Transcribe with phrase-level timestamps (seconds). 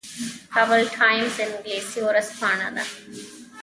[0.53, 2.83] کابل ټایمز انګلیسي ورځپاڼه ده